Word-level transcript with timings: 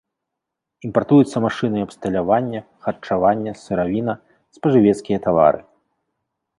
Імпартуюцца 0.87 1.37
машыны 1.45 1.77
і 1.83 1.83
абсталяванне, 1.87 2.59
харчаванне, 2.87 3.51
сыравіна, 3.67 4.13
спажывецкія 4.59 5.17
тавары. 5.29 5.61